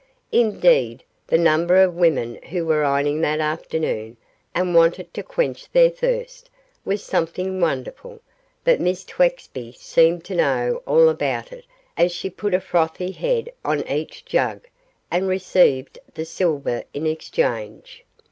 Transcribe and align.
Indeed, 0.31 1.03
the 1.27 1.37
number 1.37 1.75
of 1.75 1.93
women 1.93 2.39
who 2.49 2.65
were 2.65 2.83
ironing 2.83 3.21
that 3.21 3.39
afternoon, 3.39 4.17
and 4.55 4.73
wanted 4.73 5.13
to 5.13 5.21
quench 5.21 5.71
their 5.71 5.91
thirst, 5.91 6.49
was 6.83 7.03
something 7.03 7.61
wonderful; 7.61 8.19
but 8.63 8.81
Miss 8.81 9.03
Twexby 9.03 9.73
seemed 9.73 10.25
to 10.25 10.33
know 10.33 10.81
all 10.87 11.07
about 11.07 11.51
it 11.51 11.65
as 11.95 12.11
she 12.11 12.31
put 12.31 12.55
a 12.55 12.59
frothy 12.59 13.11
head 13.11 13.51
on 13.63 13.87
each 13.87 14.25
jug, 14.25 14.65
and 15.11 15.27
received 15.27 15.99
the 16.15 16.25
silver 16.25 16.83
in 16.95 17.05
exchange. 17.05 18.03